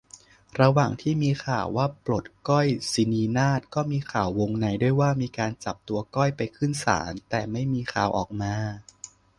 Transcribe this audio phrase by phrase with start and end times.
[0.59, 8.55] ระหว่างที่มีข่าวว่าปลด ก้อย สินีนาฏ ก็มีข่าววงในด้วยว่า มีการจับตัวก้อยไปขึ้นศาล แต่ไม่มีข่าวออกมา